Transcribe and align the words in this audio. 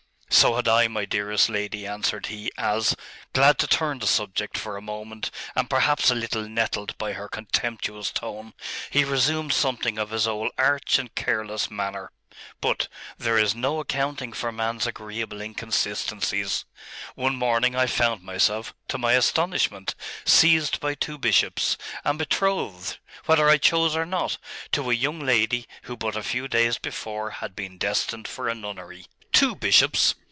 'So 0.33 0.55
had 0.55 0.67
I, 0.67 0.87
my 0.87 1.05
dearest 1.05 1.49
lady,' 1.49 1.85
answered 1.85 2.27
he, 2.27 2.51
as, 2.57 2.95
glad 3.31 3.59
to 3.59 3.67
turn 3.67 3.99
the 3.99 4.07
subject 4.07 4.57
for 4.57 4.75
a 4.75 4.81
moment, 4.81 5.29
and 5.55 5.69
perhaps 5.69 6.09
a 6.09 6.15
little 6.15 6.47
nettled 6.49 6.97
by 6.97 7.13
her 7.13 7.27
contemptuous 7.27 8.11
tone, 8.11 8.53
he 8.89 9.03
resumed 9.03 9.53
something 9.53 9.99
of 9.99 10.09
his 10.09 10.27
old 10.27 10.49
arch 10.57 10.97
and 10.97 11.13
careless 11.13 11.69
manner. 11.69 12.11
'But 12.59 12.87
there 13.19 13.37
is 13.37 13.53
no 13.53 13.79
accounting 13.81 14.33
for 14.33 14.51
man's 14.51 14.87
agreeable 14.87 15.41
inconsistencies 15.41 16.65
one 17.13 17.35
morning 17.35 17.75
I 17.75 17.85
found 17.85 18.23
myself, 18.23 18.73
to 18.87 18.97
my 18.97 19.13
astonishment, 19.13 19.93
seized 20.25 20.79
by 20.79 20.95
two 20.95 21.19
bishops, 21.19 21.77
and 22.03 22.17
betrothed, 22.17 22.97
whether 23.27 23.47
I 23.47 23.57
chose 23.59 23.95
or 23.95 24.07
not, 24.07 24.39
to 24.71 24.89
a 24.89 24.93
young 24.95 25.19
lady 25.19 25.67
who 25.83 25.95
but 25.95 26.15
a 26.15 26.23
few 26.23 26.47
days 26.47 26.79
before 26.79 27.29
had 27.29 27.55
been 27.55 27.77
destined 27.77 28.27
for 28.27 28.47
a 28.49 28.55
nunnery.' 28.55 29.05
'Two 29.33 29.55
bishops? 29.55 30.15